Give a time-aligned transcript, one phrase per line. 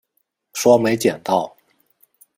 [0.53, 1.55] 说没捡到